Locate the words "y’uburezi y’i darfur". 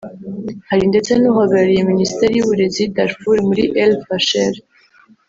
2.35-3.35